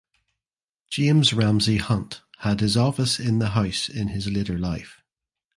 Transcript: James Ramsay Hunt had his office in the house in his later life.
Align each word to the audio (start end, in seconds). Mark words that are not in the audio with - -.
James 0.89 1.31
Ramsay 1.31 1.77
Hunt 1.77 2.23
had 2.39 2.59
his 2.59 2.75
office 2.75 3.19
in 3.19 3.37
the 3.37 3.49
house 3.49 3.87
in 3.87 4.07
his 4.07 4.27
later 4.27 4.57
life. 4.57 5.03